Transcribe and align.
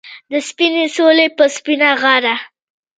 د 0.31 0.33
سپینې 0.47 0.85
سولې 0.95 1.27
په 1.37 1.43
سپینه 1.55 1.89
غاړه 2.01 2.35